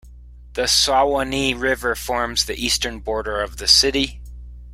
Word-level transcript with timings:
The 0.53 0.65
Suwannee 0.65 1.53
River 1.53 1.93
forms 1.93 2.45
the 2.45 2.55
eastern 2.55 3.01
border 3.01 3.39
of 3.39 3.57
the 3.57 3.67
city. 3.67 4.19